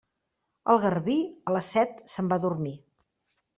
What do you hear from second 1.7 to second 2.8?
set se'n va a dormir.